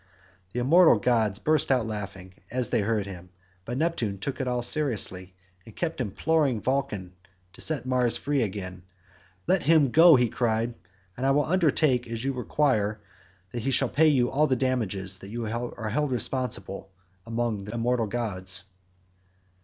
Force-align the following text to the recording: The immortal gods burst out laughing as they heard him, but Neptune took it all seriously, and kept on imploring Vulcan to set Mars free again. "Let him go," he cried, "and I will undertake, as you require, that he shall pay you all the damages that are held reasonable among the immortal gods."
The 0.51 0.59
immortal 0.61 0.97
gods 0.97 1.37
burst 1.37 1.71
out 1.71 1.85
laughing 1.85 2.33
as 2.49 2.71
they 2.71 2.81
heard 2.81 3.05
him, 3.05 3.29
but 3.65 3.77
Neptune 3.77 4.17
took 4.17 4.41
it 4.41 4.47
all 4.47 4.63
seriously, 4.63 5.35
and 5.63 5.75
kept 5.75 6.01
on 6.01 6.07
imploring 6.07 6.59
Vulcan 6.59 7.13
to 7.53 7.61
set 7.61 7.85
Mars 7.85 8.17
free 8.17 8.41
again. 8.41 8.81
"Let 9.45 9.61
him 9.61 9.91
go," 9.91 10.15
he 10.15 10.27
cried, 10.27 10.73
"and 11.15 11.23
I 11.23 11.29
will 11.29 11.45
undertake, 11.45 12.07
as 12.09 12.23
you 12.23 12.33
require, 12.33 12.99
that 13.51 13.61
he 13.61 13.69
shall 13.69 13.89
pay 13.89 14.07
you 14.07 14.31
all 14.31 14.47
the 14.47 14.55
damages 14.55 15.19
that 15.19 15.31
are 15.31 15.89
held 15.89 16.11
reasonable 16.11 16.89
among 17.27 17.65
the 17.65 17.75
immortal 17.75 18.07
gods." 18.07 18.63